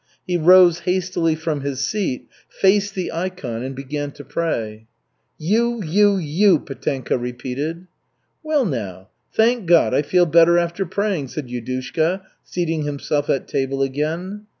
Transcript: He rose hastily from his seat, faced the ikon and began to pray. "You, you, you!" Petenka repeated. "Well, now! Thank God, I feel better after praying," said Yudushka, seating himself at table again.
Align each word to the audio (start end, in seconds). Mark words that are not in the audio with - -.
He 0.25 0.35
rose 0.35 0.79
hastily 0.79 1.35
from 1.35 1.61
his 1.61 1.79
seat, 1.79 2.27
faced 2.49 2.95
the 2.95 3.11
ikon 3.13 3.61
and 3.61 3.75
began 3.75 4.09
to 4.13 4.23
pray. 4.25 4.87
"You, 5.37 5.83
you, 5.83 6.17
you!" 6.17 6.57
Petenka 6.57 7.19
repeated. 7.19 7.85
"Well, 8.41 8.65
now! 8.65 9.09
Thank 9.35 9.67
God, 9.67 9.93
I 9.93 10.01
feel 10.01 10.25
better 10.25 10.57
after 10.57 10.87
praying," 10.87 11.27
said 11.27 11.49
Yudushka, 11.49 12.23
seating 12.43 12.81
himself 12.81 13.29
at 13.29 13.47
table 13.47 13.83
again. 13.83 14.47